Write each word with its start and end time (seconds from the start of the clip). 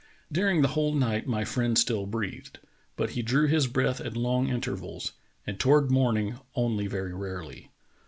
During 0.31 0.63
the 0.63 0.69
whole 0.69 0.95
night 0.95 1.27
my 1.27 1.45
friend 1.45 1.77
still 1.77 2.07
breathed, 2.07 2.57
but 2.95 3.11
he 3.11 3.21
drew 3.21 3.45
his 3.45 3.67
breath 3.67 4.01
at 4.01 4.17
long 4.17 4.49
intervals 4.49 5.11
and 5.45 5.59
toward 5.59 5.91
morning 5.91 6.39
only 6.55 6.87
very 6.87 7.13
rarely. 7.13 7.69